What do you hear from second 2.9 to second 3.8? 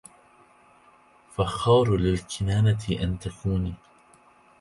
أن تكوني